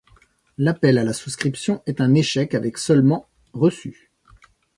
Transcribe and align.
L’appel 0.57 0.97
à 0.97 1.03
la 1.03 1.13
souscription 1.13 1.83
est 1.85 2.01
un 2.01 2.15
échec 2.15 2.55
avec 2.55 2.79
seulement 2.79 3.29
reçus. 3.53 4.09